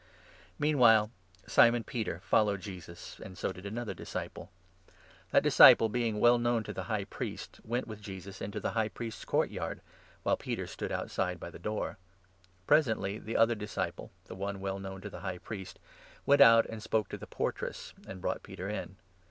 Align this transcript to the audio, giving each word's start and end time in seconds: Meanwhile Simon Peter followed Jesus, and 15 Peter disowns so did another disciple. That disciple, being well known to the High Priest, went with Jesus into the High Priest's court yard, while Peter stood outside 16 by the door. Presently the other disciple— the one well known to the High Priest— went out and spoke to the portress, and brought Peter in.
Meanwhile 0.57 1.11
Simon 1.45 1.83
Peter 1.83 2.21
followed 2.21 2.59
Jesus, 2.59 3.19
and 3.23 3.37
15 3.37 3.37
Peter 3.37 3.37
disowns 3.37 3.39
so 3.39 3.51
did 3.53 3.65
another 3.67 3.93
disciple. 3.93 4.49
That 5.29 5.43
disciple, 5.43 5.89
being 5.89 6.19
well 6.19 6.39
known 6.39 6.63
to 6.63 6.73
the 6.73 6.85
High 6.85 7.03
Priest, 7.03 7.59
went 7.63 7.85
with 7.87 8.01
Jesus 8.01 8.41
into 8.41 8.59
the 8.59 8.71
High 8.71 8.87
Priest's 8.87 9.23
court 9.25 9.51
yard, 9.51 9.79
while 10.23 10.35
Peter 10.37 10.65
stood 10.65 10.91
outside 10.91 11.33
16 11.33 11.37
by 11.37 11.49
the 11.51 11.59
door. 11.59 11.99
Presently 12.65 13.19
the 13.19 13.37
other 13.37 13.53
disciple— 13.53 14.09
the 14.25 14.33
one 14.33 14.59
well 14.59 14.79
known 14.79 15.01
to 15.01 15.09
the 15.11 15.19
High 15.19 15.37
Priest— 15.37 15.77
went 16.25 16.41
out 16.41 16.65
and 16.65 16.81
spoke 16.81 17.07
to 17.09 17.17
the 17.19 17.27
portress, 17.27 17.93
and 18.07 18.21
brought 18.21 18.41
Peter 18.41 18.67
in. 18.67 18.95